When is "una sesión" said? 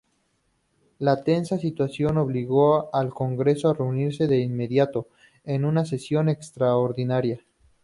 5.63-6.27